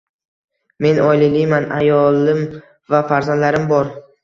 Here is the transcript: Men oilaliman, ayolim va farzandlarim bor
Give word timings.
Men 0.85 1.01
oilaliman, 1.07 1.69
ayolim 1.77 2.43
va 2.95 3.05
farzandlarim 3.15 3.71
bor 3.77 3.97